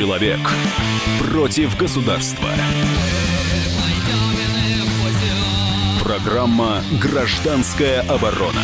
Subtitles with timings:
[0.00, 0.40] Человек
[1.18, 2.48] против государства.
[6.02, 8.62] Программа «Гражданская оборона».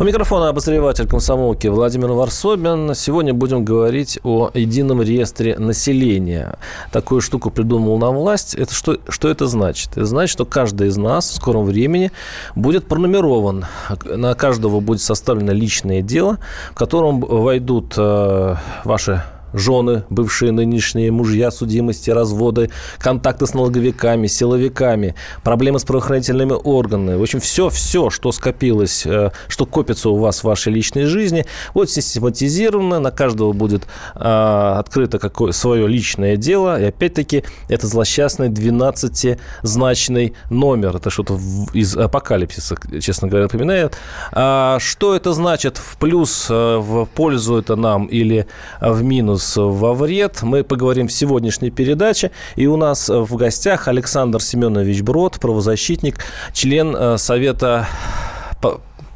[0.00, 2.94] У микрофона обозреватель комсомолки Владимир Варсобин.
[2.94, 6.56] Сегодня будем говорить о едином реестре населения.
[6.92, 8.54] Такую штуку придумал нам власть.
[8.54, 9.90] Это что, что это значит?
[9.96, 12.12] Это значит, что каждый из нас в скором времени
[12.54, 13.66] будет пронумерован.
[14.04, 16.38] На каждого будет составлено личное дело,
[16.70, 25.14] в котором войдут э, ваши жены, бывшие нынешние мужья, судимости, разводы, контакты с налоговиками, силовиками,
[25.42, 27.16] проблемы с правоохранительными органами.
[27.16, 31.90] В общем, все-все, что скопилось, э, что копится у вас в вашей личной жизни, вот
[31.90, 36.80] систематизировано, на каждого будет а, открыто какое свое личное дело.
[36.80, 40.96] И опять-таки, это злосчастный 12-значный номер.
[40.96, 41.38] Это что-то
[41.72, 43.96] из апокалипсиса, честно говоря, напоминает.
[44.32, 48.46] А, что это значит в плюс, э, в пользу это нам или
[48.80, 49.37] в минус?
[49.38, 50.42] Минус во вред.
[50.42, 52.30] Мы поговорим в сегодняшней передаче.
[52.56, 56.18] И у нас в гостях Александр Семенович Брод, правозащитник,
[56.52, 57.86] член э, Совета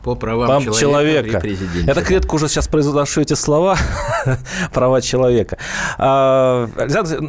[0.03, 1.41] по правам Пам человека.
[1.41, 1.47] человека.
[1.87, 3.77] Я так редко уже сейчас произношу эти слова.
[4.73, 5.59] Права человека.
[5.99, 6.69] А,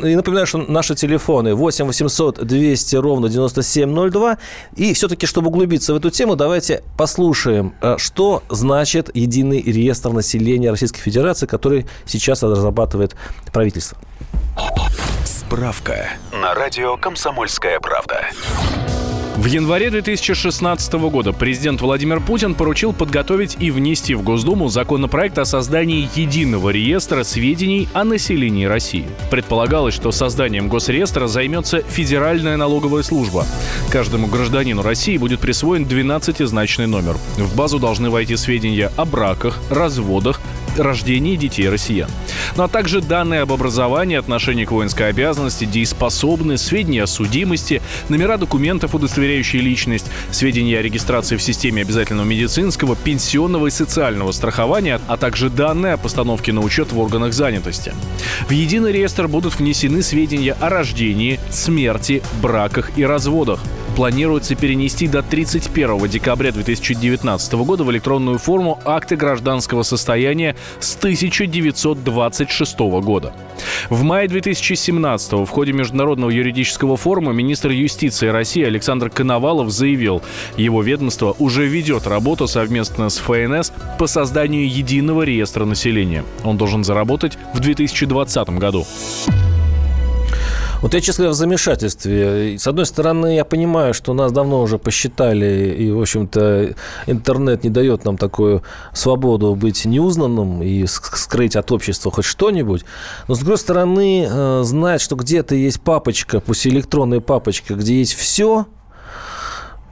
[0.04, 4.38] и напоминаю, что наши телефоны 8 800 200 ровно 9702.
[4.76, 10.72] И все-таки, чтобы углубиться в эту тему, давайте послушаем, э, что значит единый реестр населения
[10.72, 13.16] Российской Федерации, который сейчас разрабатывает
[13.52, 13.98] правительство.
[15.26, 18.26] Справка на радио «Комсомольская правда».
[19.36, 25.46] В январе 2016 года президент Владимир Путин поручил подготовить и внести в Госдуму законопроект о
[25.46, 29.08] создании единого реестра сведений о населении России.
[29.32, 33.48] Предполагалось, что созданием госреестра займется Федеральная налоговая служба.
[33.90, 37.18] Каждому гражданину России будет присвоен 12-значный номер.
[37.38, 40.42] В базу должны войти сведения о браках, разводах,
[40.78, 42.10] рождении детей россиян.
[42.56, 48.38] Ну а также данные об образовании, отношении к воинской обязанности, дееспособность, сведения о судимости, номера
[48.38, 55.18] документов, удостоверяющие личность, сведения о регистрации в системе обязательного медицинского, пенсионного и социального страхования, а
[55.18, 57.94] также данные о постановке на учет в органах занятости.
[58.48, 63.60] В единый реестр будут внесены сведения о рождении, смерти, браках и разводах
[63.96, 72.80] планируется перенести до 31 декабря 2019 года в электронную форму акты гражданского состояния с 1926
[72.80, 73.34] года.
[73.90, 80.22] В мае 2017 в ходе Международного юридического форума министр юстиции России Александр Коновалов заявил,
[80.58, 86.24] его ведомство уже ведет работу совместно с ФНС по созданию единого реестра населения.
[86.44, 88.86] Он должен заработать в 2020 году.
[90.84, 92.60] Вот я, честно говоря, в замешательстве.
[92.60, 96.76] С одной стороны, я понимаю, что нас давно уже посчитали, и, в общем-то,
[97.08, 102.84] интернет не дает нам такую свободу быть неузнанным и скрыть от общества хоть что-нибудь.
[103.30, 108.16] Но, с другой стороны, э, знать, что где-то есть папочка, пусть электронная папочка, где есть
[108.16, 108.66] все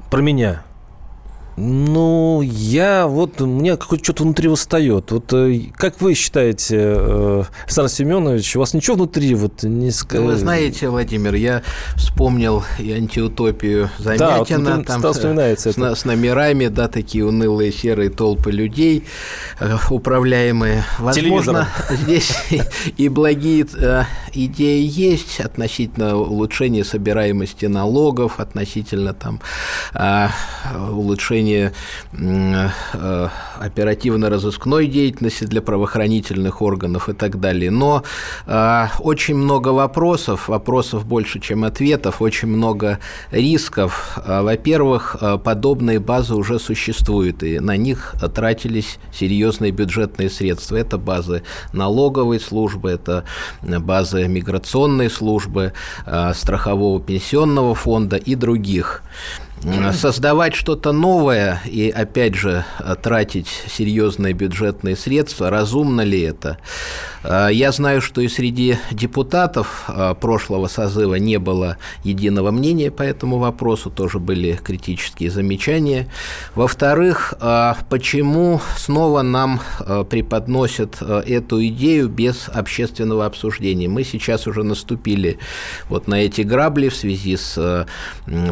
[0.10, 0.66] про меня–
[1.58, 5.12] ну, я вот, у меня какое-то что-то внутри восстает.
[5.12, 9.92] Вот э, как вы считаете, э, Александр Семенович, у вас ничего внутри вот не...
[10.12, 11.62] Ну, вы знаете, Владимир, я
[11.98, 18.10] вспомнил и антиутопию Замятина, да, вот там с, с, с номерами, да, такие унылые серые
[18.10, 19.04] толпы людей,
[19.60, 20.86] э, управляемые.
[21.00, 22.32] Возможно, здесь
[22.98, 23.68] и благие
[24.34, 29.42] идеи есть относительно улучшения собираемости налогов, относительно там
[30.74, 31.72] улучшения улучшение
[32.14, 33.28] э,
[33.60, 37.72] оперативно-розыскной деятельности для правоохранительных органов и так далее.
[37.72, 38.04] Но
[38.46, 43.00] э, очень много вопросов, вопросов больше, чем ответов, очень много
[43.32, 44.20] рисков.
[44.26, 50.78] Э, во-первых, подобные базы уже существуют, и на них тратились серьезные бюджетные средства.
[50.78, 51.44] Это базы
[51.74, 53.24] налоговой службы, это
[53.62, 55.74] базы миграционной службы,
[56.34, 59.04] страхового пенсионного фонда и других.
[59.94, 62.66] Создавать что-то новое и, опять же,
[63.04, 66.58] тратить серьезные бюджетные средства, разумно ли это?
[67.24, 69.88] А, я знаю, что и среди депутатов
[70.20, 76.08] прошлого созыва не было единого мнения по этому вопросу, тоже были критические замечания.
[76.56, 77.36] Во-вторых,
[77.90, 79.62] почему снова нам
[80.10, 83.88] преподносят эту идею без общественного обсуждения?
[83.88, 85.38] Мы сейчас уже наступили
[85.88, 87.86] вот на эти грабли в связи с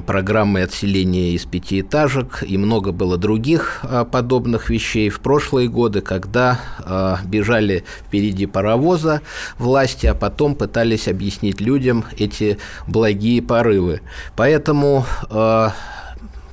[0.05, 6.01] программой отселения отопление из пятиэтажек и много было других а, подобных вещей в прошлые годы,
[6.01, 9.21] когда а, бежали впереди паровоза
[9.57, 12.57] власти, а потом пытались объяснить людям эти
[12.87, 14.01] благие порывы.
[14.35, 15.73] Поэтому а,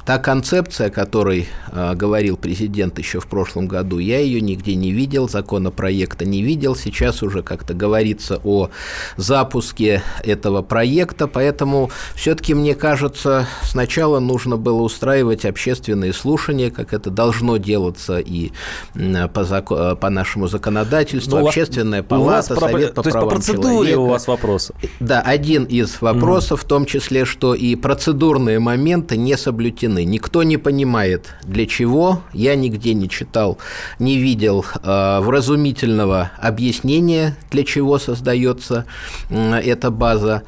[0.06, 4.92] та концепция, о которой э, говорил президент еще в прошлом году, я ее нигде не
[4.92, 6.76] видел, законопроекта не видел.
[6.76, 8.70] Сейчас уже как-то говорится о
[9.16, 17.10] запуске этого проекта, поэтому все-таки мне кажется, сначала нужно было устраивать общественные слушания, как это
[17.10, 18.52] должно делаться и
[19.34, 19.98] по, зак...
[19.98, 23.98] по нашему законодательству, Но общественная палата, вас совет по То правам есть по процедуре человека.
[23.98, 24.72] у вас вопрос?
[25.00, 26.64] Да, один из вопросов, mm.
[26.64, 29.95] в том числе, что и процедурные моменты не соблюдены.
[30.04, 32.22] Никто не понимает, для чего.
[32.32, 33.58] Я нигде не читал,
[33.98, 38.86] не видел э, вразумительного объяснения, для чего создается
[39.30, 40.42] э, эта база.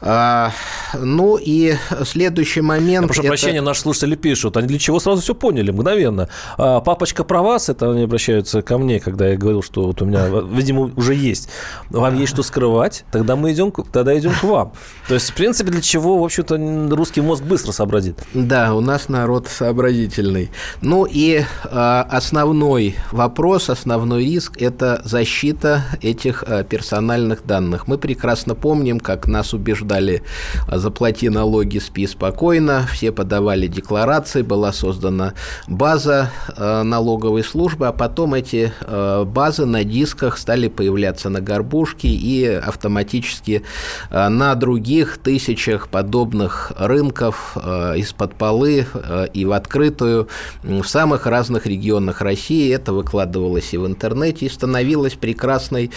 [0.00, 0.52] А,
[0.94, 3.02] ну и следующий момент...
[3.02, 3.28] Я прошу это...
[3.28, 4.56] прощения, наши слушатели пишут.
[4.56, 6.28] Они для чего сразу все поняли, мгновенно.
[6.58, 10.04] А, папочка про вас, это они обращаются ко мне, когда я говорил, что вот у
[10.04, 11.48] меня, видимо, уже есть.
[11.90, 14.72] Вам есть что скрывать, тогда мы идем, тогда идем к вам.
[15.08, 18.22] То есть, в принципе, для чего, в общем-то, русский мозг быстро сообразит.
[18.34, 20.50] Да, у нас народ сообразительный.
[20.82, 27.86] Ну и э, основной вопрос, основной риск– это защита этих персональных данных.
[27.86, 30.22] Мы прекрасно помним, как нас убеждали обсуждали
[30.68, 35.34] «заплати налоги, спи спокойно», все подавали декларации, была создана
[35.68, 42.08] база э, налоговой службы, а потом эти э, базы на дисках стали появляться на горбушке
[42.08, 43.62] и автоматически
[44.10, 48.86] э, на других тысячах подобных рынков из-под полы
[49.32, 50.28] и в открытую
[50.62, 52.72] в самых разных регионах России.
[52.72, 55.90] Это выкладывалось и в интернете, и становилось прекрасной,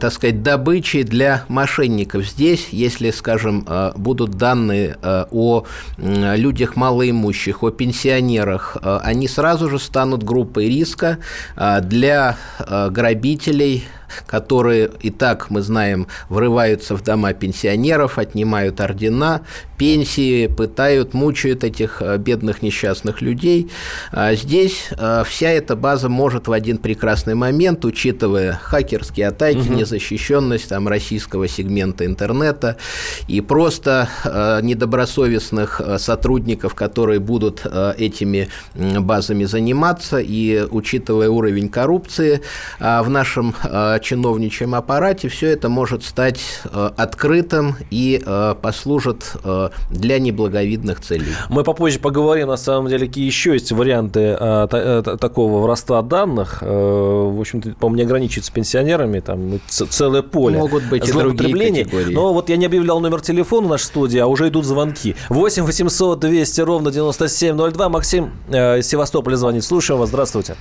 [0.00, 2.26] так сказать, добычей для мошенников.
[2.26, 5.64] Здесь, если скажем, э, будут данные э, о
[5.98, 11.18] людях малоимущих, о пенсионерах, э, они сразу же станут группой риска
[11.82, 12.36] для
[12.90, 13.84] грабителей,
[14.26, 19.42] которые и так, мы знаем, врываются в дома пенсионеров, отнимают ордена,
[19.82, 23.68] пенсии, пытают, мучают этих э, бедных несчастных людей.
[24.12, 29.74] А здесь э, вся эта база может в один прекрасный момент, учитывая хакерские атаки, угу.
[29.74, 32.76] незащищенность там, российского сегмента интернета
[33.26, 37.66] и просто э, недобросовестных сотрудников, которые будут
[37.98, 42.40] этими базами заниматься, и учитывая уровень коррупции
[42.78, 43.54] в нашем
[44.02, 46.40] чиновничьем аппарате, все это может стать
[46.72, 48.22] открытым и
[48.60, 49.36] послужит
[49.90, 51.32] для неблаговидных целей.
[51.48, 56.62] Мы попозже поговорим, на самом деле, какие еще есть варианты та, та, такого воровства данных.
[56.62, 62.14] В общем-то, по-моему, не ограничивается пенсионерами, там целое поле Могут быть и другие категории.
[62.14, 65.14] Но вот я не объявлял номер телефона в нашей студии, а уже идут звонки.
[65.28, 67.88] 8 800 200 ровно 9702.
[67.88, 69.64] Максим э, из Севастополя звонит.
[69.64, 70.08] Слушаем вас.
[70.08, 70.56] Здравствуйте.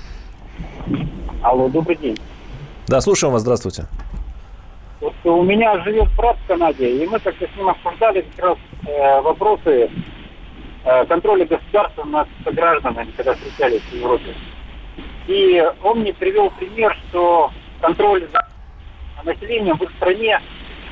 [1.41, 2.17] Алло, добрый день.
[2.91, 3.43] Да, слушаем вас.
[3.43, 3.85] Здравствуйте.
[4.99, 8.57] Вот у меня живет брат в Канаде, и мы как-то с ним обсуждали как раз
[8.85, 9.89] э, вопросы
[10.83, 14.35] э, контроля государства над гражданами, когда встречались в Европе.
[15.27, 17.49] И он мне привел пример, что
[17.79, 18.45] контроль за
[19.23, 20.41] населением в их стране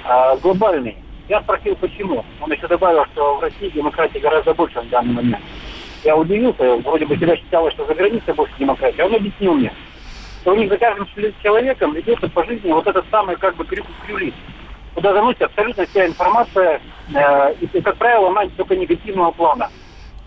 [0.06, 0.96] э, глобальный.
[1.28, 2.24] Я спросил, почему.
[2.40, 5.44] Он еще добавил, что в России демократии гораздо больше в данный момент.
[6.06, 9.02] Я удивился, вроде бы всегда считалось, что за границей больше демократии.
[9.02, 9.74] Он объяснил мне,
[10.42, 11.08] что у них за каждым
[11.44, 14.38] человеком ведется по жизни вот этот самый как бы крюлист,
[14.96, 16.82] куда заносится абсолютно вся информация,
[17.14, 19.70] э, и, как правило, она только негативного плана.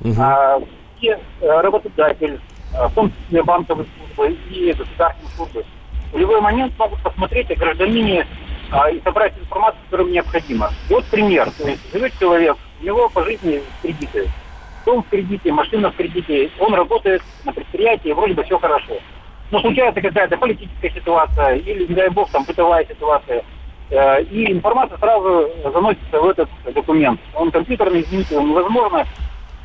[0.01, 0.15] Угу.
[0.19, 0.61] А,
[1.01, 2.41] и э, работодатель,
[2.75, 5.65] э, в том числе банковые службы и государственные службы,
[6.13, 8.27] в любой момент могут посмотреть о гражданине
[8.71, 10.71] а, и собрать информацию, которая им необходима.
[10.91, 11.51] И вот пример.
[11.59, 14.29] То есть живет человек, у него по жизни кредиты.
[14.85, 18.99] Дом в кредите, машина в кредите, он работает на предприятии, вроде бы все хорошо
[19.53, 23.45] ну, случается какая-то политическая ситуация или, не дай бог, там, бытовая ситуация,
[23.91, 27.21] э, и информация сразу заносится в этот документ.
[27.35, 29.07] Он компьютерный, изменить его невозможно.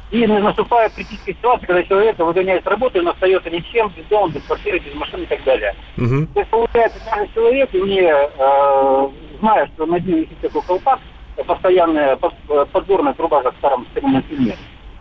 [0.10, 4.06] И наступает критическая ситуация, когда человека выгоняют с работы, он остается ни с чем, без
[4.06, 5.76] дома, без квартиры, без машины и так далее.
[5.98, 6.28] Угу.
[6.34, 11.00] То есть, получается, каждый человек, не э, зная, что на дне есть такой колпак,
[11.46, 14.56] постоянная подзорная труба, как в старом старинном фильме,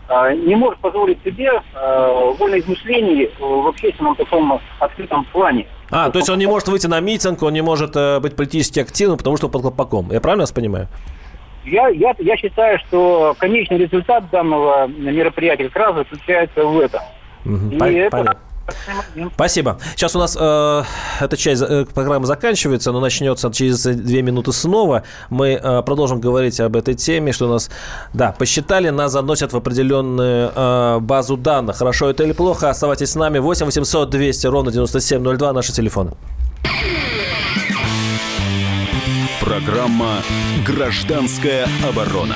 [0.09, 5.67] не может позволить себе э, вольных измышлений в общественном таком открытом плане.
[5.89, 8.79] А, то есть он не может выйти на митинг, он не может э, быть политически
[8.79, 10.11] активным, потому что под колпаком.
[10.11, 10.87] Я правильно вас понимаю?
[11.65, 17.01] Я, я, я считаю, что конечный результат данного мероприятия как раз заключается в этом.
[17.45, 18.17] Угу, И понятно.
[18.17, 18.37] это
[19.35, 19.79] Спасибо.
[19.95, 20.83] Сейчас у нас э,
[21.21, 25.03] эта часть э, программы заканчивается, но начнется через две минуты снова.
[25.29, 27.69] Мы э, продолжим говорить об этой теме, что у нас,
[28.13, 31.77] да, посчитали, нас заносят в определенную э, базу данных.
[31.77, 32.69] Хорошо это или плохо?
[32.69, 33.39] Оставайтесь с нами.
[33.39, 36.11] 8 800 200 ровно 9702 наши телефоны.
[39.39, 40.17] Программа
[40.65, 42.35] «Гражданская оборона».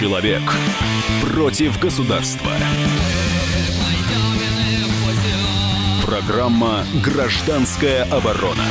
[0.00, 0.40] Человек
[1.20, 2.50] против государства.
[6.06, 8.64] Программа «Гражданская оборона».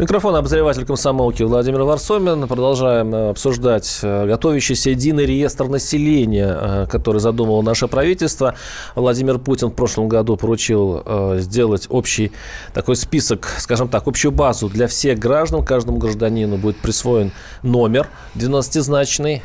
[0.00, 2.48] Микрофон обозреватель комсомолки Владимир Варсомин.
[2.48, 8.54] Продолжаем э, обсуждать э, готовящийся единый реестр населения, э, который задумало наше правительство.
[8.94, 11.04] Владимир Путин в прошлом году поручил
[11.36, 12.32] сделать общий
[12.72, 15.66] такой список, скажем так, общую базу для всех граждан.
[15.66, 19.42] Каждому гражданину будет присвоен номер 12-значный,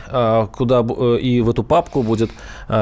[0.53, 0.85] куда
[1.19, 2.31] и в эту папку будет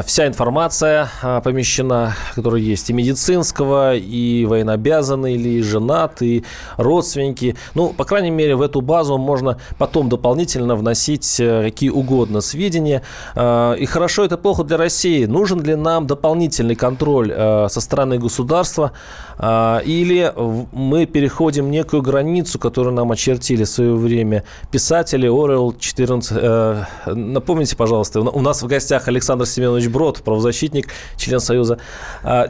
[0.06, 1.10] вся информация
[1.44, 6.44] помещена, которая есть и медицинского, и военнообязанный, или женат, и
[6.77, 7.56] родственники.
[7.75, 13.01] Ну, по крайней мере, в эту базу можно потом дополнительно вносить э, какие угодно сведения.
[13.36, 15.25] Э, и хорошо это плохо для России.
[15.25, 18.91] Нужен ли нам дополнительный контроль э, со стороны государства?
[19.39, 20.32] Или
[20.72, 26.86] мы переходим некую границу, которую нам очертили в свое время писатели Орел 14...
[27.08, 31.79] Напомните, пожалуйста, у нас в гостях Александр Семенович Брод, правозащитник, член Союза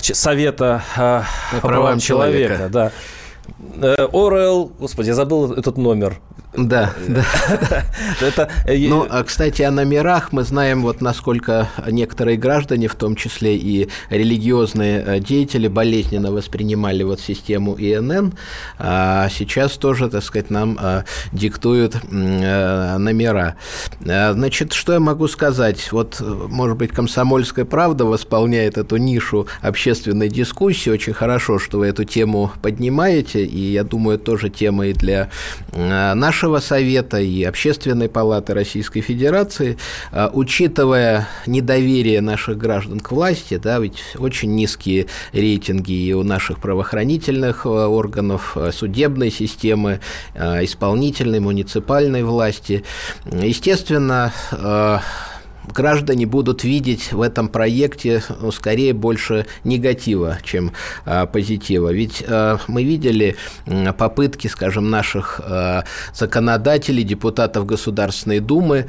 [0.02, 0.84] Совета
[1.54, 2.56] по правам человека.
[2.56, 2.92] человека да.
[3.76, 6.20] Э, Орел, господи, я забыл этот номер.
[6.56, 7.26] Да, да.
[8.22, 8.50] Это...
[8.66, 13.58] Э, ну, а, кстати, о номерах мы знаем, вот насколько некоторые граждане, в том числе
[13.58, 18.34] и религиозные э, деятели, болезненно воспринимали вот систему ИНН,
[18.78, 20.78] а сейчас тоже, так сказать, нам
[21.32, 23.56] диктуют номера.
[24.00, 25.92] Значит, что я могу сказать?
[25.92, 30.90] Вот, может быть, «Комсомольская правда» восполняет эту нишу общественной дискуссии.
[30.90, 35.30] Очень хорошо, что вы эту тему поднимаете, и я думаю, тоже тема и для
[35.72, 39.78] э, нашего Совета, и Общественной палаты Российской Федерации,
[40.12, 46.60] э, учитывая недоверие наших граждан к власти, да, ведь очень низкие рейтинги и у наших
[46.60, 50.00] правоохранительных э, органов, судебной системы,
[50.36, 52.84] исполнительной, муниципальной власти.
[53.26, 54.34] Естественно,
[55.72, 60.74] граждане будут видеть в этом проекте ну, скорее больше негатива, чем
[61.06, 61.92] а, позитива.
[61.92, 63.36] Ведь а, мы видели
[63.98, 68.88] попытки, скажем, наших а, законодателей, депутатов Государственной Думы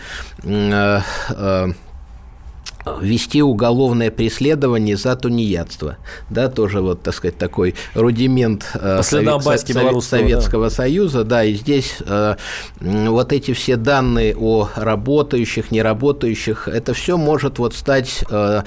[3.00, 5.96] вести уголовное преследование за тунеядство.
[6.30, 10.70] Да, тоже вот, так сказать, такой рудимент э, Совет, Совет, Советского да.
[10.70, 11.24] Союза.
[11.24, 12.36] Да, и здесь э,
[12.80, 18.62] вот эти все данные о работающих, неработающих, это все может вот стать э,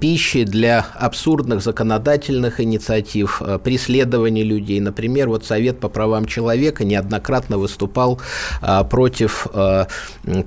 [0.00, 4.80] пищей для абсурдных законодательных инициатив, э, преследования людей.
[4.80, 8.20] Например, вот Совет по правам человека неоднократно выступал
[8.62, 9.86] э, против э,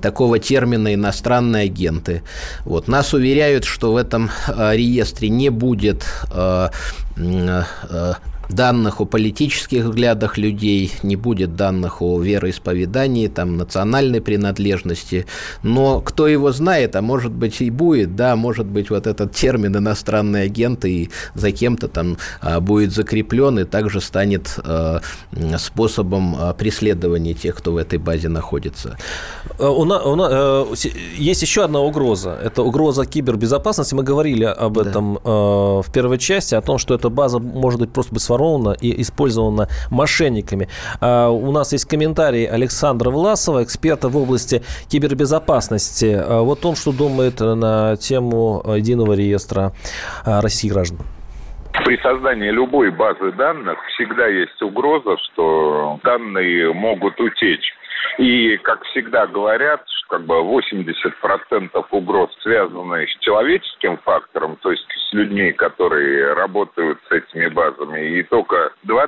[0.00, 2.22] такого термина «иностранные агенты».
[2.64, 2.81] Вот.
[2.82, 2.88] Вот.
[2.88, 6.68] Нас уверяют, что в этом э, реестре не будет э,
[7.16, 7.62] э,
[8.48, 15.26] данных о политических взглядах людей, не будет данных о вероисповедании, там, национальной принадлежности.
[15.62, 19.76] Но кто его знает, а может быть и будет, да, может быть вот этот термин
[19.76, 25.00] иностранные агенты и за кем-то там а, будет закреплен и также станет а,
[25.58, 28.98] способом а, преследования тех, кто в этой базе находится.
[29.58, 30.84] У нас, у нас,
[31.16, 32.38] есть еще одна угроза.
[32.42, 33.94] Это угроза кибербезопасности.
[33.94, 35.30] Мы говорили об этом да.
[35.30, 38.41] в первой части, о том, что эта база может быть просто быть сворована
[38.80, 40.68] и использована мошенниками.
[41.00, 46.14] А, у нас есть комментарий Александра Власова, эксперта в области кибербезопасности.
[46.18, 49.72] А, вот он что думает на тему единого реестра
[50.24, 50.98] а, российских граждан.
[51.84, 57.74] При создании любой базы данных всегда есть угроза, что данные могут утечь.
[58.18, 65.12] И, как всегда говорят, как бы 80% угроз связаны с человеческим фактором, то есть с
[65.14, 69.04] людьми, которые работают с этими базами, и только 20%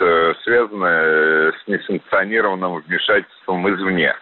[0.00, 4.14] э, связаны с несанкционированным вмешательством извне.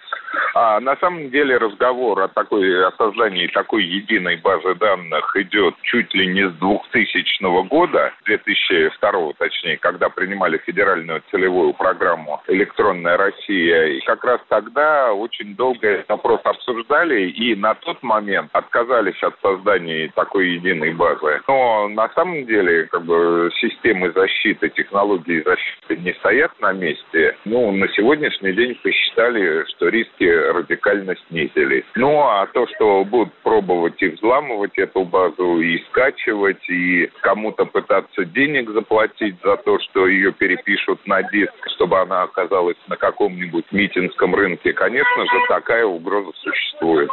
[0.54, 6.14] А на самом деле разговор о, такой, о создании такой единой базы данных идет чуть
[6.14, 13.86] ли не с 2000 года, 2002 точнее, когда принимали федеральную целевую программу «Электронная Россия».
[13.88, 19.34] И как раз тогда очень долго этот вопрос обсуждали и на тот момент отказались от
[19.40, 21.40] создания такой единой базы.
[21.48, 27.36] Но на самом деле как бы системы защиты, технологии защиты не стоят на месте.
[27.44, 31.84] Ну, на сегодняшний день посчитали, что риски радикально снизились.
[31.94, 38.24] Ну, а то, что будут пробовать и взламывать эту базу, и скачивать, и кому-то пытаться
[38.24, 44.34] денег заплатить за то, что ее перепишут на диск, чтобы она оказалась на каком-нибудь митинском
[44.34, 47.08] рынке, конечно же, такая угроза существует.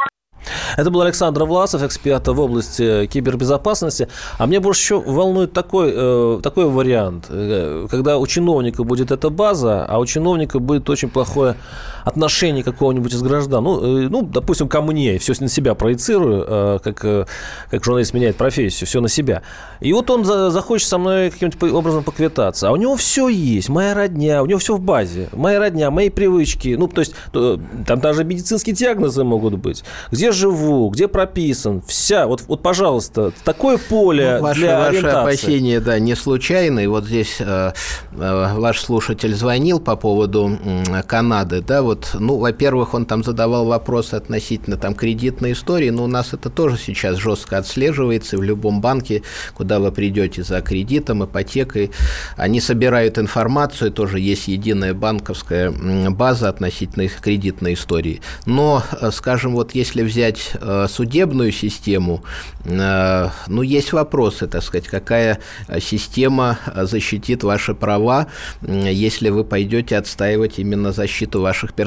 [0.76, 4.08] Это был Александр Власов, эксперт в области кибербезопасности.
[4.38, 9.30] А мне больше еще волнует такой, э, такой вариант, э, когда у чиновника будет эта
[9.30, 11.56] база, а у чиновника будет очень плохое
[12.04, 13.64] отношение какого-нибудь из граждан.
[13.64, 17.26] Ну, э, ну допустим, ко мне, все на себя проецирую, э, как, э,
[17.70, 19.42] как журналист меняет профессию, все на себя.
[19.80, 22.68] И вот он за, захочет со мной каким-то образом поквитаться.
[22.68, 25.28] А у него все есть, моя родня, у него все в базе.
[25.32, 26.76] Моя родня, мои привычки.
[26.78, 29.84] Ну, то есть, там даже медицинские диагнозы могут быть.
[30.10, 35.20] Где живу, где прописан, вся, вот, вот пожалуйста, такое поле ну, ваше, для ваше ориентации.
[35.20, 36.88] опасения, да, не случайны.
[36.88, 37.72] Вот здесь э,
[38.12, 43.66] э, ваш слушатель звонил по поводу э, Канады, да, вот, ну, во-первых, он там задавал
[43.66, 48.80] вопросы относительно там кредитной истории, но у нас это тоже сейчас жестко отслеживается, в любом
[48.80, 49.22] банке,
[49.54, 51.90] куда вы придете за кредитом, ипотекой,
[52.36, 55.70] они собирают информацию, тоже есть единая банковская
[56.10, 58.20] база относительно их кредитной истории.
[58.46, 62.22] Но, э, скажем, вот если взять взять э, судебную систему,
[62.64, 65.38] э, ну, есть вопросы, так сказать, какая
[65.80, 68.26] система защитит ваши права,
[68.62, 71.83] если вы пойдете отстаивать именно защиту ваших персональных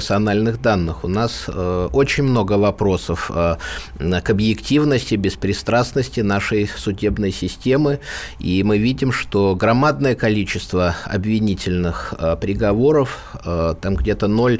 [0.61, 1.03] данных.
[1.03, 7.99] У нас э, очень много вопросов к объективности, беспристрастности нашей судебной системы,
[8.39, 14.59] и мы видим, что громадное количество обвинительных приговоров, там где-то 0,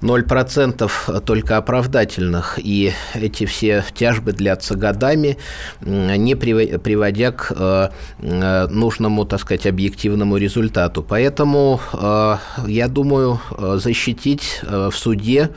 [0.00, 5.38] 0% только оправдательных, и эти все тяжбы длятся годами,
[5.80, 11.02] не приводя к э, э, нужному, так сказать, объективному результату.
[11.02, 12.36] Поэтому э,
[12.66, 13.40] я думаю,
[13.76, 15.50] защитить в суде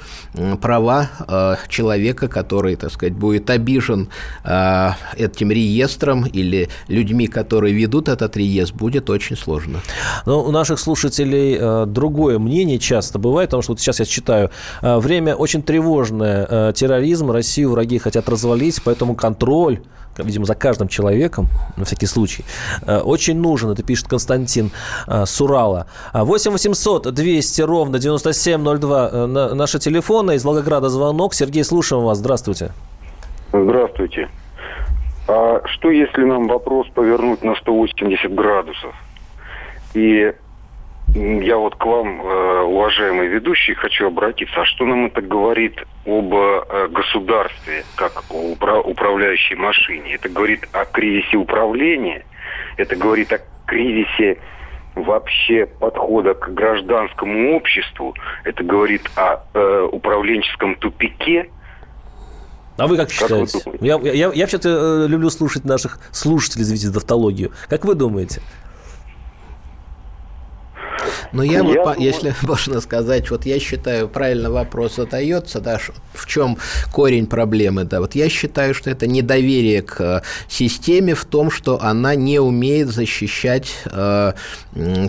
[0.61, 1.09] права
[1.69, 4.09] человека, который, так сказать, будет обижен
[4.43, 9.79] этим реестром или людьми, которые ведут этот реестр, будет очень сложно.
[10.25, 15.35] Но у наших слушателей другое мнение часто бывает, потому что вот сейчас я читаю, время
[15.35, 19.79] очень тревожное, терроризм, Россию враги хотят развалить, поэтому контроль
[20.17, 21.47] видимо, за каждым человеком,
[21.77, 22.43] на всякий случай,
[22.85, 23.71] э, очень нужен.
[23.71, 24.71] Это пишет Константин
[25.25, 25.87] Сурала.
[26.13, 30.35] 8 800 200 ровно 9702 э, наши телефоны.
[30.35, 31.33] Из Волгограда звонок.
[31.33, 32.17] Сергей, слушаем вас.
[32.17, 32.71] Здравствуйте.
[33.51, 34.29] Здравствуйте.
[35.27, 38.93] А что, если нам вопрос повернуть на 180 градусов?
[39.93, 40.33] И
[41.13, 44.61] я вот к вам, э, уважаемый ведущий, хочу обратиться.
[44.61, 50.15] А что нам это говорит об э, государстве, как о управляющей машине?
[50.15, 52.25] Это говорит о кризисе управления,
[52.77, 54.39] это говорит о кризисе
[54.95, 58.13] вообще подхода к гражданскому обществу,
[58.43, 61.49] это говорит о э, управленческом тупике.
[62.77, 63.59] А вы как, как считаете?
[63.65, 67.51] Вы я, я, я вообще-то люблю слушать наших слушателей, извините, тавтологию.
[67.69, 68.41] Как вы думаете?
[71.31, 71.99] Но я, я вот, думаю...
[71.99, 75.79] если можно сказать, вот я считаю, правильно вопрос задается, да,
[76.13, 76.57] в чем
[76.91, 81.81] корень проблемы, да, вот я считаю, что это недоверие к э, системе в том, что
[81.81, 84.33] она не умеет защищать э,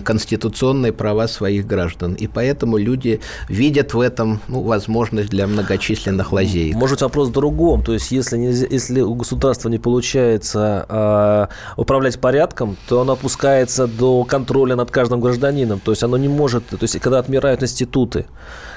[0.03, 6.75] конституционные права своих граждан, и поэтому люди видят в этом ну, возможность для многочисленных лазеек.
[6.75, 11.47] Может, вопрос в другом, то есть если, нельзя, если у государства не получается э,
[11.77, 16.67] управлять порядком, то оно опускается до контроля над каждым гражданином, то есть оно не может,
[16.67, 18.25] то есть когда отмирают институты,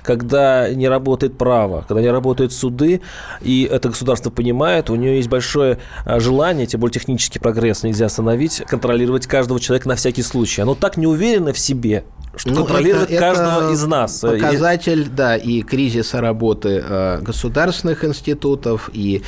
[0.03, 3.01] когда не работает право, когда не работают суды,
[3.41, 8.07] и это государство понимает, у нее есть большое а, желание, тем более технический прогресс нельзя
[8.07, 10.63] остановить, контролировать каждого человека на всякий случай.
[10.63, 12.05] Оно так не уверено в себе,
[12.37, 14.21] что ну, контролирует это, каждого это из нас.
[14.21, 19.23] Показатель, да, и кризиса работы э, государственных институтов, и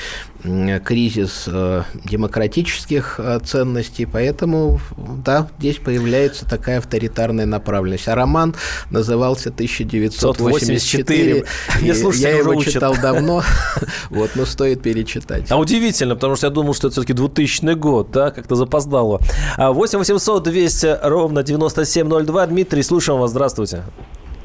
[0.85, 4.81] кризис э, демократических э, ценностей, поэтому,
[5.25, 8.09] да, здесь появляется такая авторитарная направленность.
[8.09, 8.55] А роман
[8.91, 11.45] назывался 1984.
[11.83, 12.73] Не слушайте, я его учат.
[12.73, 13.45] читал давно,
[14.11, 15.51] вот, но стоит перечитать.
[15.51, 19.21] А удивительно, потому что я думал, что это все-таки 2000 год, да, как-то запоздало.
[19.59, 22.47] 8 800 200 ровно 9702.
[22.47, 23.85] Дмитрий, слушаем вас, здравствуйте.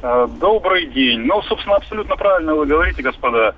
[0.02, 1.20] А, добрый день.
[1.26, 3.54] Ну, собственно, абсолютно правильно вы говорите, господа.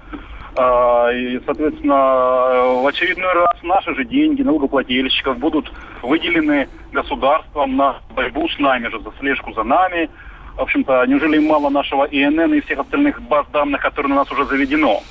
[0.55, 5.71] А, и, соответственно, в очередной раз наши же деньги налогоплательщиков будут
[6.01, 10.09] выделены государством на борьбу с нами же, за слежку за нами.
[10.55, 14.43] В общем-то, неужели мало нашего ИНН и всех остальных баз данных, которые у нас уже
[14.45, 15.03] заведено?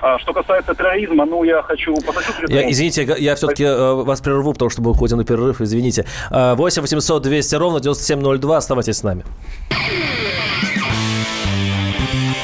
[0.00, 1.94] А что касается терроризма, ну, я хочу.
[2.48, 6.04] Я, извините, я все-таки э, вас прерву, потому что мы уходим на перерыв, извините.
[6.30, 9.24] 8 800 200 ровно 9702, оставайтесь с нами.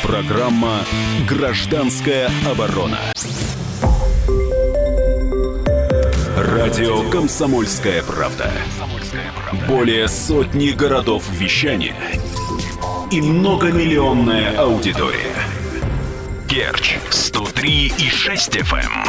[0.03, 0.81] Программа
[1.29, 2.99] «Гражданская оборона».
[6.37, 8.51] Радио «Комсомольская правда».
[9.69, 11.95] Более сотни городов вещания
[13.11, 15.35] и многомиллионная аудитория.
[16.51, 19.09] Керчь 103 и 6 FM.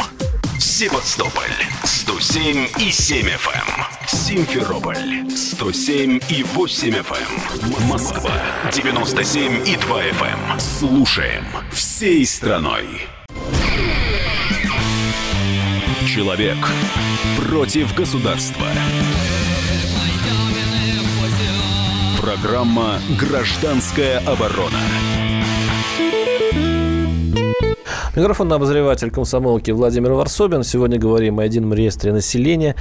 [0.60, 1.50] Севастополь
[1.82, 4.06] 107 и 7 FM.
[4.06, 7.88] Симферополь 107 и 8 FM.
[7.88, 8.30] Москва
[8.72, 10.60] 97 и 2 FM.
[10.60, 13.08] Слушаем всей страной.
[16.06, 16.58] Человек
[17.38, 18.68] против государства.
[22.20, 24.78] Программа «Гражданская оборона».
[28.14, 30.64] Микрофонный обозреватель комсомолки Владимир Варсобин.
[30.64, 32.76] Сегодня говорим о едином реестре населения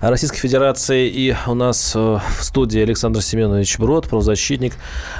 [0.00, 1.08] Российской Федерации.
[1.08, 4.74] И у нас э, в студии Александр Семенович Брод, правозащитник,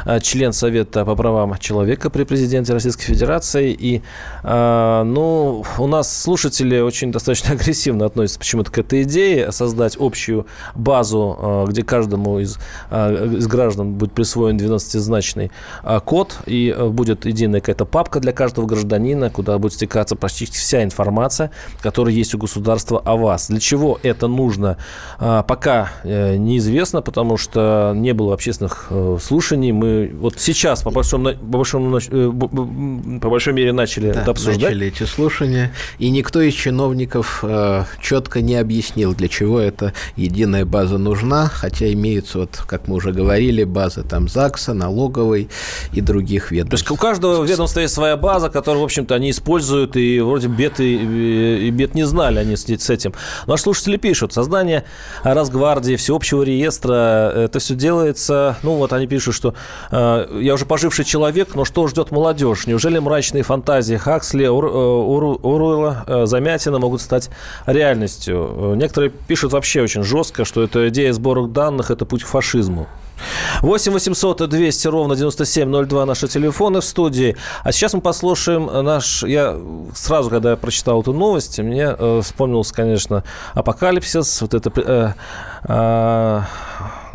[0.04, 3.72] э, член Совета по правам человека при президенте Российской Федерации.
[3.72, 4.02] И,
[4.44, 10.46] э, ну, у нас слушатели очень достаточно агрессивно относятся почему-то к этой идее создать общую
[10.76, 12.56] базу, где каждому из,
[12.92, 15.50] из граждан будет присвоен 12-значный
[16.04, 21.50] код и будет единая какая-то папка для каждого гражданина, куда будет стекаться почти вся информация,
[21.80, 23.48] которая есть у государства о вас.
[23.48, 24.76] Для чего это нужно,
[25.18, 29.72] а, пока э, неизвестно, потому что не было общественных э, слушаний.
[29.72, 32.32] Мы вот сейчас по большому, по большому, э,
[33.20, 34.62] по большой мере начали да, это обсуждать.
[34.62, 37.44] Начали эти слушания, и никто из чиновников
[38.00, 43.12] четко не объяснил, для чего эта единая база нужна, хотя имеются, вот, как мы уже
[43.12, 45.48] говорили, базы там ЗАГСа, налоговой
[45.92, 46.70] и других ведомств.
[46.70, 50.20] То есть у каждого ведомства есть своя база, которую, в общем-то, они используют используют, и
[50.20, 53.14] вроде бед и, и бед не знали они с, с этим.
[53.46, 54.82] Наши слушатели пишут, создание
[55.22, 59.54] Росгвардии, всеобщего реестра, это все делается, ну вот они пишут, что
[59.92, 62.66] э, я уже поживший человек, но что ждет молодежь?
[62.66, 67.30] Неужели мрачные фантазии Хаксли, Ур, Ур, Уруэлла, э, Замятина могут стать
[67.66, 68.74] реальностью?
[68.74, 72.88] Некоторые пишут вообще очень жестко, что эта идея сбора данных– это путь к фашизму.
[73.62, 77.36] 8 800 200 ровно 9702 наши телефоны в студии.
[77.62, 79.22] А сейчас мы послушаем наш...
[79.22, 79.56] Я
[79.94, 83.24] сразу, когда я прочитал эту новость, мне э, вспомнился, конечно,
[83.54, 84.72] апокалипсис, вот это...
[84.76, 85.12] Э,
[85.68, 86.42] э,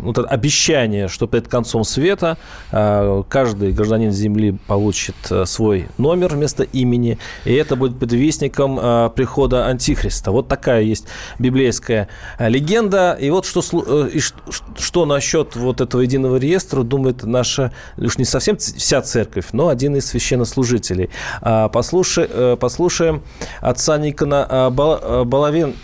[0.01, 2.37] вот обещание, что перед концом света
[2.71, 9.09] э, каждый гражданин Земли получит э, свой номер вместо имени, и это будет предвестником э,
[9.15, 10.31] прихода Антихриста.
[10.31, 11.05] Вот такая есть
[11.39, 12.07] библейская
[12.39, 13.17] легенда.
[13.19, 13.61] И вот что,
[14.07, 19.67] и что насчет вот этого единого реестра думает наша, уж не совсем вся церковь, но
[19.67, 21.09] один из священнослужителей.
[21.41, 23.21] А, послушай, послушаем
[23.61, 25.75] отца Никона Баловен,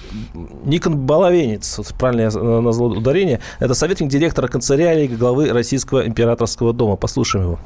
[0.66, 6.96] Никон Баловенец, правильно я назвал ударение, это советник советник директора канцелярии главы Российского императорского дома.
[6.96, 7.60] Послушаем его.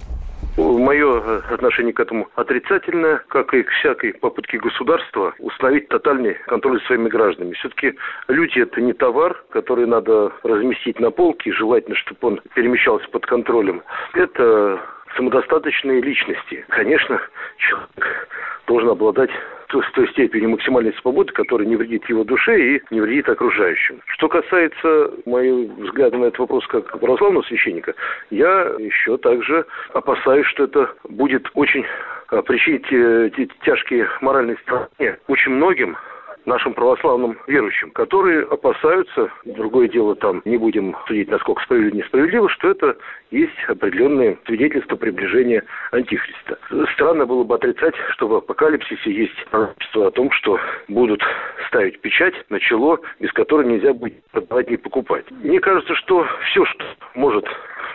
[0.57, 6.85] Мое отношение к этому отрицательное, как и к всякой попытке государства установить тотальный контроль за
[6.87, 7.53] своими гражданами.
[7.53, 7.93] Все-таки
[8.27, 13.81] люди– это не товар, который надо разместить на полке, желательно, чтобы он перемещался под контролем.
[14.13, 14.79] Это
[15.15, 16.65] самодостаточные личности.
[16.69, 17.21] Конечно,
[17.57, 18.27] человек
[18.67, 19.31] должен обладать
[19.79, 24.01] с той степенью максимальной свободы, которая не вредит его душе и не вредит окружающим.
[24.07, 27.93] Что касается моего взгляда на этот вопрос как православного священника,
[28.29, 31.85] я еще также опасаюсь, что это будет очень
[32.29, 33.29] а, причинить э,
[33.63, 35.97] тяжкие моральные страдания очень многим
[36.45, 42.71] нашим православным верующим, которые опасаются, другое дело там, не будем судить, насколько справедливо несправедливо, что
[42.71, 42.97] это
[43.31, 46.57] есть определенные свидетельства приближения Антихриста.
[46.93, 51.21] Странно было бы отрицать, что в апокалипсисе есть пророчество о том, что будут
[51.67, 55.25] ставить печать на чело, без которой нельзя будет продавать и покупать.
[55.31, 57.45] Мне кажется, что все, что может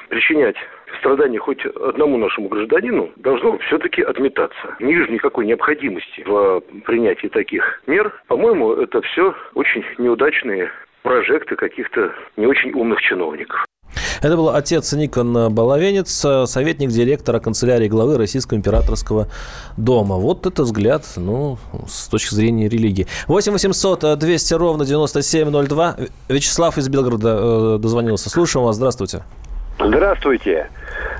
[0.08, 0.56] причинять
[0.98, 4.76] страдания хоть одному нашему гражданину должно все-таки отметаться.
[4.80, 8.12] Не вижу никакой необходимости в принятии таких мер.
[8.28, 10.70] По-моему, это все очень неудачные
[11.02, 13.64] прожекты каких-то не очень умных чиновников.
[14.22, 16.10] Это был отец Никон Баловенец,
[16.46, 19.28] советник директора канцелярии главы Российского императорского
[19.76, 20.16] дома.
[20.16, 23.06] Вот это взгляд, ну, с точки зрения религии.
[23.28, 25.96] 8 800 200 ровно 9702.
[26.28, 28.30] Вячеслав из Белгорода э, дозвонился.
[28.30, 28.76] Слушаем вас.
[28.76, 29.22] Здравствуйте.
[29.78, 30.70] Здравствуйте.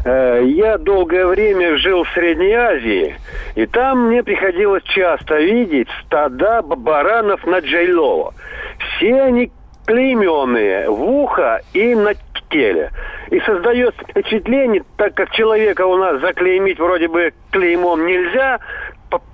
[0.07, 3.17] Э, я долгое время жил в Средней Азии,
[3.57, 8.33] и там мне приходилось часто видеть стада баранов на Джейлово.
[8.79, 9.51] Все они
[9.85, 12.13] клейменные в ухо и на
[12.51, 12.93] теле.
[13.31, 18.61] И создается впечатление, так как человека у нас заклеймить вроде бы клеймом нельзя,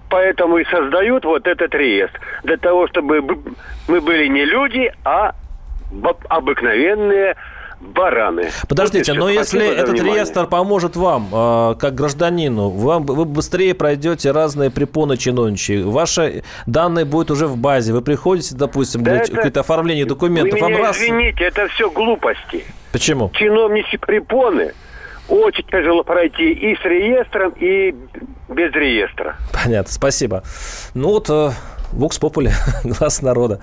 [0.08, 2.18] поэтому и создают вот этот реестр.
[2.44, 3.20] Для того, чтобы
[3.88, 5.34] мы были не люди, а
[6.30, 7.36] обыкновенные
[7.82, 8.50] бараны.
[8.68, 10.16] Подождите, вот но если этот внимание.
[10.16, 17.04] реестр поможет вам, э, как гражданину, вам, вы быстрее пройдете разные препоны чиновничьи, ваши данные
[17.04, 20.60] будут уже в базе, вы приходите, допустим, да для какое-то оформление документов.
[20.60, 22.64] Вы меня извините, это все глупости.
[22.92, 23.30] Почему?
[23.34, 24.72] Чиновничьи препоны
[25.28, 27.94] очень тяжело пройти и с реестром, и
[28.48, 29.36] без реестра.
[29.52, 30.42] Понятно, спасибо.
[30.94, 31.50] Ну вот э,
[31.92, 32.52] Вокс Попули,
[32.84, 33.60] глаз народа.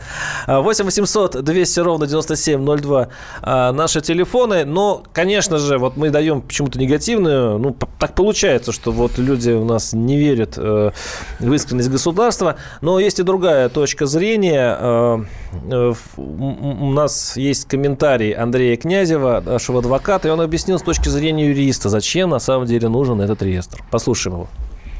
[0.47, 3.07] 8 800 200 ровно 9702
[3.41, 4.65] а, наши телефоны.
[4.65, 7.57] Но, конечно же, вот мы даем почему-то негативную.
[7.57, 10.91] Ну, так получается, что вот люди у нас не верят э,
[11.39, 12.55] в искренность государства.
[12.81, 14.77] Но есть и другая точка зрения.
[14.79, 15.23] Э,
[15.71, 21.47] э, у нас есть комментарий Андрея Князева, нашего адвоката, и он объяснил с точки зрения
[21.47, 23.83] юриста, зачем на самом деле нужен этот реестр.
[23.91, 24.47] Послушаем его.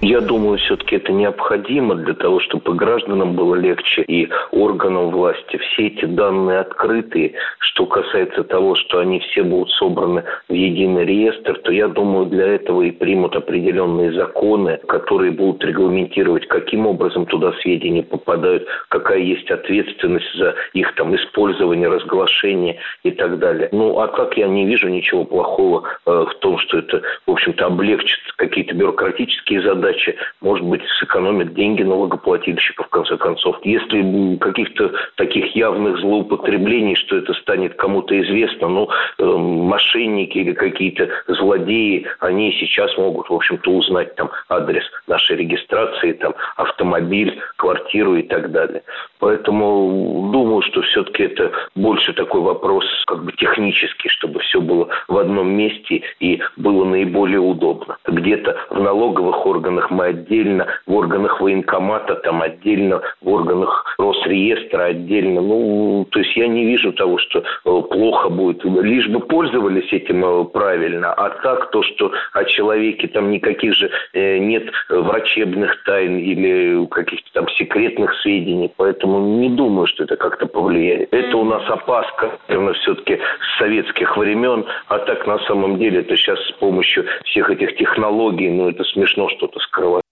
[0.01, 5.57] Я думаю, все-таки это необходимо для того, чтобы гражданам было легче и органам власти.
[5.57, 7.33] Все эти данные открытые.
[7.59, 12.47] Что касается того, что они все будут собраны в единый реестр, то я думаю, для
[12.47, 19.51] этого и примут определенные законы, которые будут регламентировать, каким образом туда сведения попадают, какая есть
[19.51, 23.67] ответственность за их там использование, разглашение и так далее.
[23.73, 27.65] Ну, а как я не вижу ничего плохого э, в том, что это, в общем-то,
[27.65, 33.57] облегчит какие-то бюрократические задачи, задачи, может быть, сэкономят деньги налогоплательщиков, в конце концов.
[33.63, 41.09] Если каких-то таких явных злоупотреблений, что это станет кому-то известно, ну, э, мошенники или какие-то
[41.27, 48.23] злодеи, они сейчас могут, в общем-то, узнать там адрес нашей регистрации, там, автомобиль, квартиру и
[48.23, 48.83] так далее.
[49.19, 55.17] Поэтому думаю, что все-таки это больше такой вопрос как бы технический, чтобы все было в
[55.17, 57.97] одном месте и было наиболее удобно.
[58.07, 64.85] Где-то в налоговых органах органах мы отдельно, в органах военкомата там отдельно, в органах Росреестра
[64.85, 65.41] отдельно.
[65.41, 68.63] Ну, то есть я не вижу того, что э, плохо будет.
[68.63, 71.13] Лишь бы пользовались этим э, правильно.
[71.13, 77.29] А так, то, что о человеке там никаких же э, нет врачебных тайн или каких-то
[77.33, 78.71] там секретных сведений.
[78.77, 81.13] Поэтому не думаю, что это как-то повлияет.
[81.13, 84.65] Это у нас опаска, наверное, все-таки с советских времен.
[84.87, 89.29] А так, на самом деле, это сейчас с помощью всех этих технологий, ну, это смешно
[89.29, 90.03] что-то скрывать.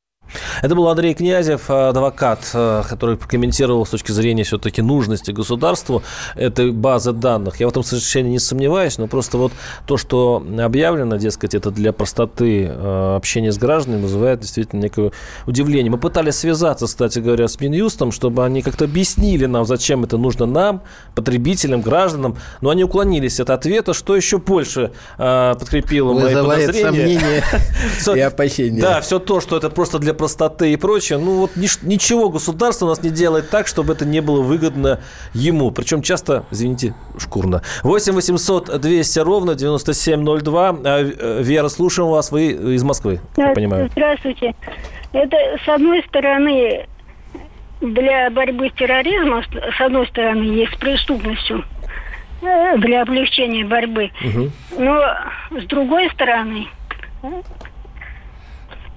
[0.62, 6.04] Это был Андрей Князев, адвокат, э, который комментировал с точки зрения все-таки нужности государству
[6.36, 7.60] этой базы данных.
[7.60, 9.52] Я в этом совершенно не сомневаюсь, но просто вот
[9.86, 15.12] то, что объявлено, дескать, это для простоты э, общения с гражданами, вызывает действительно некое
[15.46, 15.92] удивление.
[15.92, 20.46] Мы пытались связаться, кстати говоря, с Минюстом, чтобы они как-то объяснили нам, зачем это нужно
[20.46, 20.82] нам,
[21.16, 26.84] потребителям, гражданам, но они уклонились от ответа, что еще больше э, подкрепило мои подозрения.
[26.84, 27.44] сомнения
[28.16, 28.82] и опасения.
[28.82, 31.20] Да, все то, что это просто для простоты и прочее.
[31.20, 35.00] Ну вот ничего государство у нас не делает так, чтобы это не было выгодно
[35.34, 35.72] ему.
[35.72, 37.62] Причем часто, извините, шкурно.
[37.84, 40.70] 8 800 200 ровно 9702.
[40.70, 42.32] А, э, Вера, слушаем вас.
[42.32, 43.90] Вы из Москвы, я понимаю.
[43.92, 44.56] Здравствуйте.
[45.14, 46.88] Это, с одной стороны,
[47.82, 51.64] для борьбы с терроризмом, с одной стороны, есть преступностью
[52.42, 54.12] э, для облегчения борьбы.
[54.24, 54.52] Угу.
[54.80, 55.04] Но
[55.52, 56.68] с другой стороны,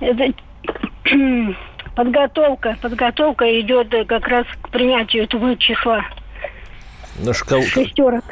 [0.01, 0.33] это
[1.95, 6.05] подготовка, подготовка идет как раз к принятию этого числа.
[7.19, 7.63] Ну, шкал...
[7.63, 8.25] Шестерок.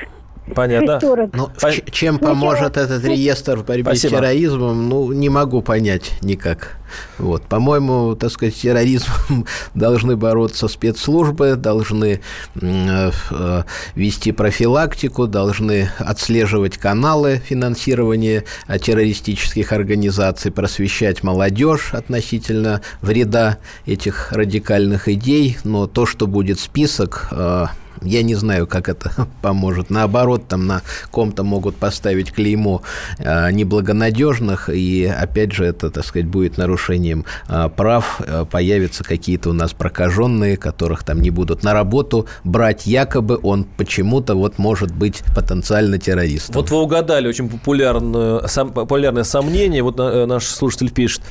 [0.55, 0.99] Понятно.
[1.33, 1.51] Ну,
[1.91, 4.09] чем поможет этот реестр в борьбе Спасибо.
[4.09, 6.79] с терроризмом, ну, не могу понять никак.
[7.19, 7.43] Вот.
[7.43, 12.21] По-моему, так сказать, с терроризмом должны бороться спецслужбы, должны
[12.61, 13.63] э,
[13.95, 18.45] вести профилактику, должны отслеживать каналы финансирования
[18.81, 25.59] террористических организаций, просвещать молодежь относительно вреда этих радикальных идей.
[25.65, 27.67] Но то, что будет список э,
[28.03, 29.91] я не знаю, как это поможет.
[29.91, 32.83] Наоборот, там на ком-то могут поставить клеймо
[33.19, 38.21] э, неблагонадежных, и опять же это, так сказать, будет нарушением э, прав.
[38.21, 43.65] Э, появятся какие-то у нас прокаженные, которых там не будут на работу брать, якобы он
[43.65, 46.55] почему-то вот может быть потенциально террористом.
[46.55, 49.83] Вот вы угадали очень популярное, сам, популярное сомнение.
[49.83, 51.23] Вот наш слушатель пишет.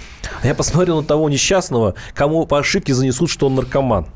[0.43, 4.07] Я посмотрел на того несчастного, кому по ошибке занесут, что он наркоман.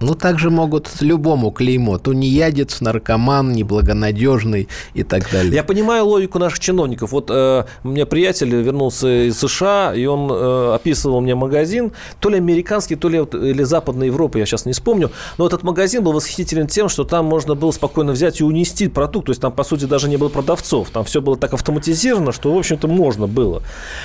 [0.00, 1.98] Ну, также могут любому клеймо.
[1.98, 5.54] Тунеядец, наркоман, неблагонадежный и так далее.
[5.54, 7.10] Я понимаю логику наших чиновников.
[7.10, 12.28] Вот э, у меня приятель вернулся из США, и он э, описывал мне магазин, то
[12.28, 15.10] ли американский, то ли или Западной Европы, я сейчас не вспомню.
[15.36, 19.26] Но этот магазин был восхитителен тем, что там можно было спокойно взять и унести продукт.
[19.26, 20.90] То есть там, по сути, даже не было продавцов.
[20.90, 23.62] Там все было так автоматизировано, что, в общем-то, можно было.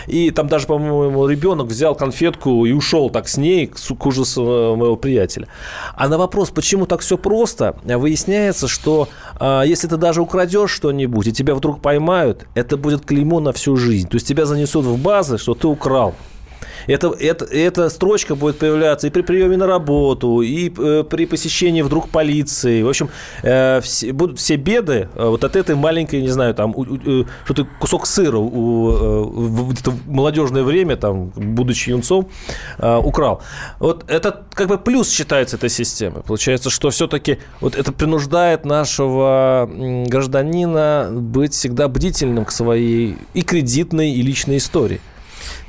[0.07, 4.95] И там даже, по-моему, ребенок взял конфетку и ушел так с ней, к ужасу моего
[4.95, 5.47] приятеля.
[5.95, 9.07] А на вопрос, почему так все просто, выясняется, что
[9.39, 13.75] э, если ты даже украдешь что-нибудь, и тебя вдруг поймают, это будет клеймо на всю
[13.75, 14.07] жизнь.
[14.07, 16.15] То есть тебя занесут в базы, что ты украл.
[16.87, 21.81] Это, это, эта строчка будет появляться и при приеме на работу, и э, при посещении
[21.81, 22.81] вдруг полиции.
[22.83, 23.09] В общем,
[23.43, 27.67] э, все, будут все беды э, вот от этой маленькой, не знаю, там, э, что-то
[27.79, 32.29] кусок сыра у, э, в, в молодежное время, там, будучи юнцом,
[32.77, 33.41] э, украл.
[33.79, 36.21] Вот это как бы плюс считается этой системы.
[36.21, 39.69] Получается, что все-таки вот это принуждает нашего
[40.07, 44.99] гражданина быть всегда бдительным к своей и кредитной, и личной истории.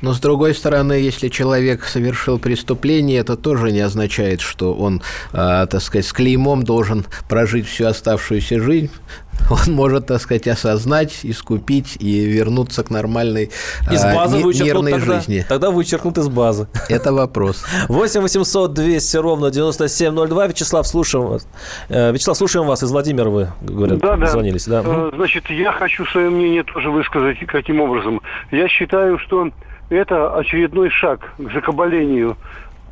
[0.01, 5.01] Но с другой стороны, если человек совершил преступление, это тоже не означает, что он,
[5.33, 8.91] э, так сказать, с клеймом должен прожить всю оставшуюся жизнь.
[9.49, 13.51] Он может, так сказать, осознать, искупить и вернуться к нормальной
[13.91, 15.45] из базы э, мирной тогда, жизни.
[15.47, 16.67] Тогда вычеркнут из базы.
[16.89, 17.65] Это вопрос.
[17.89, 20.47] 8 800 200 ровно 9702.
[20.47, 21.47] Вячеслав, слушаем вас.
[21.89, 22.81] Вячеслав, слушаем вас.
[22.83, 24.27] Из Владимира вы, говорят, да, да.
[24.27, 24.65] звонились.
[24.65, 24.83] Да.
[25.13, 27.37] Значит, я хочу свое мнение тоже высказать.
[27.45, 28.21] Каким образом?
[28.51, 29.51] Я считаю, что
[29.89, 32.37] это очередной шаг к закабалению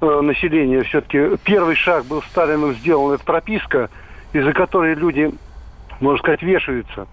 [0.01, 0.83] э, населения.
[0.83, 3.89] Все-таки первый шаг был Сталином сделан, это прописка,
[4.31, 5.31] из-за которой люди,
[5.99, 7.07] можно сказать, вешаются.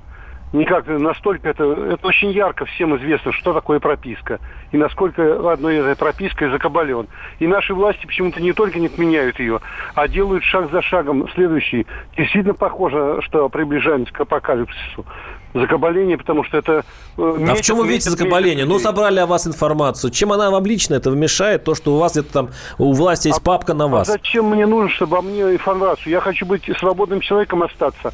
[0.52, 4.40] Никак настолько это, это очень ярко всем известно, что такое прописка.
[4.72, 7.06] И насколько одной этой пропиской закабален.
[7.38, 9.60] И наши власти почему-то не только не отменяют ее,
[9.94, 11.86] а делают шаг за шагом следующий.
[12.16, 15.06] Действительно похоже, что приближаемся к апокалипсису
[15.54, 16.84] закабаление, потому что это...
[17.16, 18.64] Э, а в чем вы видите закабаление?
[18.64, 20.10] Ну, собрали о вас информацию.
[20.10, 21.64] Чем она вам лично это вмешает?
[21.64, 24.08] То, что у вас где-то там, у власти есть а, папка на вас.
[24.08, 26.12] А зачем мне нужно, чтобы о мне информацию?
[26.12, 28.12] Я хочу быть свободным человеком остаться.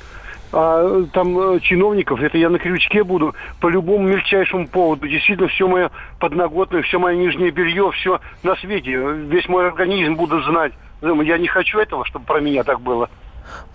[0.52, 5.08] А там э, чиновников, это я на крючке буду по любому мельчайшему поводу.
[5.08, 8.96] Действительно, все мое подноготное, все мое нижнее белье, все на свете.
[8.96, 10.72] Весь мой организм буду знать.
[11.02, 13.10] Я не хочу этого, чтобы про меня так было.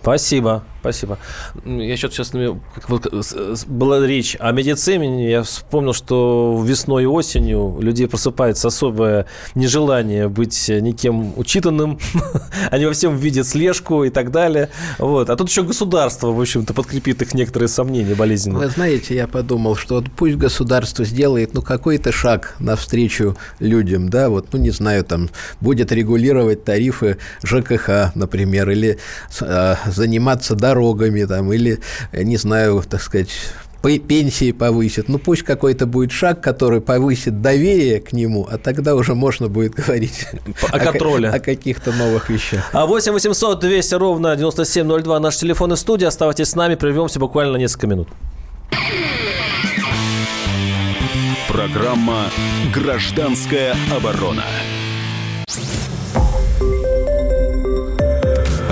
[0.02, 1.18] Спасибо, спасибо.
[1.64, 2.32] Я что-то сейчас
[2.88, 3.06] вот,
[3.68, 5.30] была речь о медицине.
[5.30, 12.00] Я вспомнил, что весной и осенью у людей просыпается особое нежелание быть никем учитанным.
[12.72, 14.70] Они во всем видят слежку и так далее.
[14.98, 15.30] Вот.
[15.30, 18.66] А тут еще государство, в общем-то, подкрепит их некоторые сомнения болезненные.
[18.66, 24.28] Вы знаете, я подумал, что вот пусть государство сделает ну, какой-то шаг навстречу людям, да,
[24.28, 25.30] вот, ну, не знаю, там,
[25.60, 28.98] будет регулировать тарифы ЖКХ, например, или
[29.40, 31.80] э, заниматься дорогами там, или,
[32.12, 33.30] не знаю, так сказать,
[33.82, 35.08] пенсии повысит.
[35.08, 39.74] Ну, пусть какой-то будет шаг, который повысит доверие к нему, а тогда уже можно будет
[39.74, 40.26] говорить
[40.70, 41.28] о, контроле.
[41.28, 42.68] О, о каких-то новых вещах.
[42.72, 46.08] А 8 800 200 ровно 9702 наш телефон и студия.
[46.08, 48.08] Оставайтесь с нами, прервемся буквально на несколько минут.
[51.48, 52.30] Программа
[52.74, 54.44] «Гражданская оборона».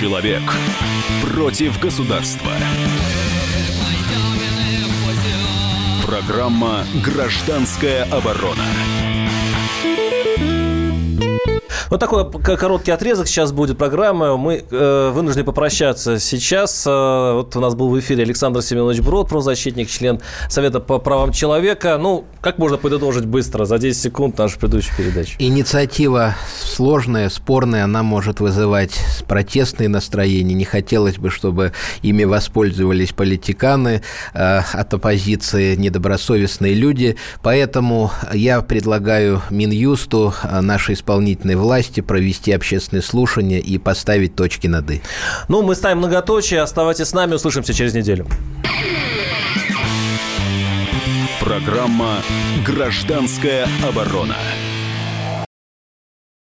[0.00, 0.42] Человек
[1.22, 2.50] против государства.
[6.04, 8.64] Программа «Гражданская оборона».
[11.94, 14.36] Вот такой короткий отрезок сейчас будет программы.
[14.36, 16.84] Мы э, вынуждены попрощаться сейчас.
[16.88, 21.30] Э, вот у нас был в эфире Александр Семенович Брод, правозащитник, член Совета по правам
[21.30, 21.96] человека.
[21.96, 25.36] Ну, как можно подытожить быстро, за 10 секунд нашу предыдущую передачу?
[25.38, 30.54] Инициатива сложная, спорная, она может вызывать протестные настроения.
[30.54, 34.02] Не хотелось бы, чтобы ими воспользовались политиканы
[34.32, 37.14] э, от оппозиции, недобросовестные люди.
[37.40, 44.66] Поэтому я предлагаю Минюсту, э, нашей исполнительной власти, власти провести общественные слушания и поставить точки
[44.66, 45.02] над «и».
[45.48, 46.60] Ну, мы ставим многоточие.
[46.60, 47.34] Оставайтесь с нами.
[47.34, 48.26] Услышимся через неделю.
[51.40, 52.22] Программа
[52.66, 54.36] «Гражданская оборона».